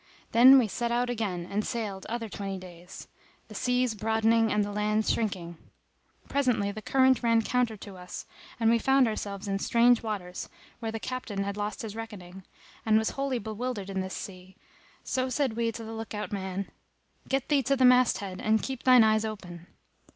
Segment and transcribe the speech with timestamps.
[0.31, 3.07] Then we set out again and sailed other twenty days,
[3.49, 5.59] the seas broadening and the land shrinking.
[6.27, 8.25] Presently the current ran counter to us,
[8.59, 12.43] and we found ourselves in strange waters, where the Captain had lost his reckoning,
[12.83, 14.55] and was wholly bewildered in this sea;
[15.03, 18.63] so said we to the look out man,[FN#256] "Get thee to the mast head and
[18.63, 19.67] keep thine eyes open."